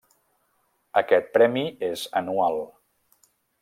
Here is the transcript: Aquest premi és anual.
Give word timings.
Aquest 1.03 1.29
premi 1.37 1.65
és 1.91 2.09
anual. 2.25 2.61